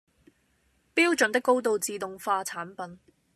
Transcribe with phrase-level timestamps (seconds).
[0.95, 2.97] 標準的高度自動化產品